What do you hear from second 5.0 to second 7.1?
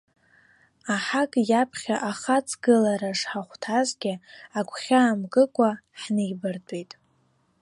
мкыкәа ҳнеибартәеит.